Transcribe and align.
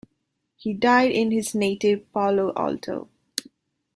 He 0.55 0.73
died 0.73 1.11
in 1.11 1.29
his 1.29 1.53
native 1.53 2.11
Palo 2.11 2.53
Alto. 2.57 3.07